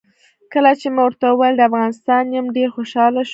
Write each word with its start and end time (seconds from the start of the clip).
کله 0.53 0.71
چې 0.79 0.87
مې 0.95 1.01
ورته 1.05 1.25
وویل 1.29 1.55
د 1.57 1.61
افغانستان 1.69 2.23
یم 2.35 2.47
ډېر 2.55 2.69
خوشاله 2.75 3.21
شو. 3.27 3.29